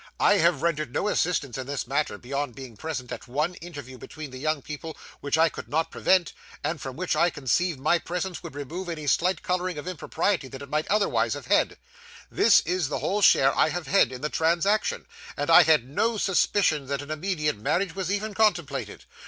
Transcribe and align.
'I 0.19 0.37
have 0.39 0.61
rendered 0.63 0.91
no 0.91 1.07
assistance 1.07 1.59
in 1.59 1.67
this 1.67 1.85
matter, 1.85 2.17
beyond 2.17 2.55
being 2.55 2.75
present 2.75 3.11
at 3.11 3.27
one 3.27 3.53
interview 3.53 3.99
between 3.99 4.31
the 4.31 4.39
young 4.39 4.63
people 4.63 4.97
which 5.19 5.37
I 5.37 5.47
could 5.47 5.69
not 5.69 5.91
prevent, 5.91 6.33
and 6.63 6.81
from 6.81 6.95
which 6.95 7.15
I 7.15 7.29
conceived 7.29 7.79
my 7.79 7.99
presence 7.99 8.41
would 8.41 8.55
remove 8.55 8.89
any 8.89 9.05
slight 9.05 9.43
colouring 9.43 9.77
of 9.77 9.87
impropriety 9.87 10.47
that 10.47 10.63
it 10.63 10.69
might 10.69 10.87
otherwise 10.87 11.35
have 11.35 11.45
had; 11.45 11.77
this 12.31 12.61
is 12.61 12.89
the 12.89 12.97
whole 12.97 13.21
share 13.21 13.55
I 13.55 13.69
have 13.69 13.85
had 13.85 14.11
in 14.11 14.21
the 14.21 14.29
transaction, 14.29 15.05
and 15.37 15.51
I 15.51 15.61
had 15.61 15.87
no 15.87 16.17
suspicion 16.17 16.87
that 16.87 17.03
an 17.03 17.11
immediate 17.11 17.59
marriage 17.59 17.93
was 17.95 18.11
even 18.11 18.33
contemplated. 18.33 19.05